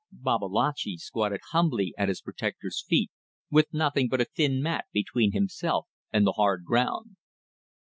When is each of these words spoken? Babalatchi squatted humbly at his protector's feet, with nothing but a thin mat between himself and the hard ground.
Babalatchi 0.11 0.97
squatted 0.97 1.41
humbly 1.51 1.93
at 1.95 2.07
his 2.09 2.21
protector's 2.21 2.83
feet, 2.83 3.11
with 3.51 3.71
nothing 3.71 4.07
but 4.09 4.19
a 4.19 4.25
thin 4.25 4.59
mat 4.59 4.85
between 4.91 5.31
himself 5.31 5.85
and 6.11 6.25
the 6.25 6.31
hard 6.41 6.65
ground. 6.65 7.17